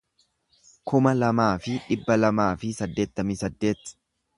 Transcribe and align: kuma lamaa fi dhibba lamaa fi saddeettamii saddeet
kuma 0.91 1.13
lamaa 1.19 1.51
fi 1.67 1.77
dhibba 1.91 2.19
lamaa 2.25 2.51
fi 2.65 2.77
saddeettamii 2.83 3.41
saddeet 3.47 3.99